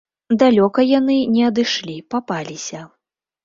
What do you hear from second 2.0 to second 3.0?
папаліся.